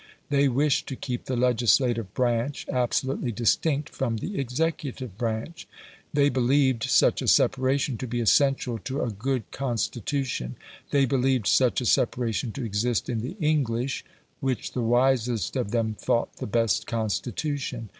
They 0.31 0.47
wished 0.47 0.87
to 0.87 0.95
keep 0.95 1.25
"the 1.25 1.35
legislative 1.35 2.11
branch 2.15 2.65
absolutely 2.71 3.31
distinct 3.31 3.91
from 3.91 4.17
the 4.17 4.35
executive 4.39 5.15
branch"; 5.15 5.67
they 6.11 6.27
believed 6.27 6.81
such 6.85 7.21
a 7.21 7.27
separation 7.27 7.99
to 7.99 8.07
be 8.07 8.19
essential 8.19 8.79
to 8.79 9.03
a 9.03 9.11
good 9.11 9.51
constitution; 9.51 10.55
they 10.89 11.05
believed 11.05 11.45
such 11.45 11.81
a 11.81 11.85
separation 11.85 12.51
to 12.53 12.63
exist 12.63 13.09
in 13.09 13.21
the 13.21 13.37
English, 13.39 14.03
which 14.39 14.71
the 14.71 14.81
wisest 14.81 15.55
of 15.55 15.69
them 15.69 15.95
thought 15.99 16.37
the 16.37 16.47
best 16.47 16.87
Constitution. 16.87 17.89